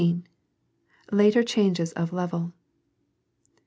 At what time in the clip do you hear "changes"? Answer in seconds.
1.43-1.91